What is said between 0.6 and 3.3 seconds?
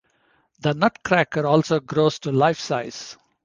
The nutcracker also grows to life size.